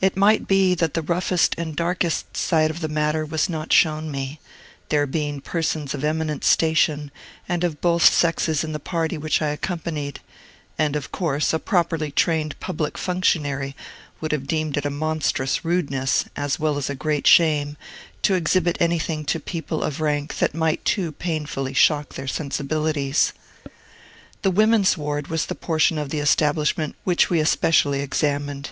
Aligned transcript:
It 0.00 0.16
might 0.16 0.48
be 0.48 0.74
that 0.76 0.94
the 0.94 1.02
roughest 1.02 1.54
and 1.58 1.76
darkest 1.76 2.38
side 2.38 2.70
of 2.70 2.80
the 2.80 2.88
matter 2.88 3.26
was 3.26 3.50
not 3.50 3.70
shown 3.70 4.10
me, 4.10 4.40
there 4.88 5.06
being 5.06 5.42
persons 5.42 5.92
of 5.92 6.02
eminent 6.02 6.42
station 6.42 7.10
and 7.46 7.62
of 7.62 7.82
both 7.82 8.02
sexes 8.04 8.64
in 8.64 8.72
the 8.72 8.78
party 8.80 9.18
which 9.18 9.42
I 9.42 9.48
accompanied; 9.48 10.20
and, 10.78 10.96
of 10.96 11.12
course, 11.12 11.52
a 11.52 11.58
properly 11.58 12.10
trained 12.10 12.58
public 12.60 12.96
functionary 12.96 13.76
would 14.22 14.32
have 14.32 14.46
deemed 14.46 14.78
it 14.78 14.86
a 14.86 14.90
monstrous 14.90 15.66
rudeness, 15.66 16.24
as 16.34 16.58
well 16.58 16.78
as 16.78 16.88
a 16.88 16.94
great 16.94 17.26
shame, 17.26 17.76
to 18.22 18.32
exhibit 18.32 18.78
anything 18.80 19.22
to 19.26 19.38
people 19.38 19.82
of 19.82 20.00
rank 20.00 20.38
that 20.38 20.54
might 20.54 20.82
too 20.86 21.12
painfully 21.12 21.74
shock 21.74 22.14
their 22.14 22.26
sensibilities. 22.26 23.34
The 24.40 24.50
women's 24.50 24.96
ward 24.96 25.28
was 25.28 25.44
the 25.44 25.54
portion 25.54 25.98
of 25.98 26.08
the 26.08 26.20
establishment 26.20 26.96
which 27.04 27.28
we 27.28 27.38
especially 27.38 28.00
examined. 28.00 28.70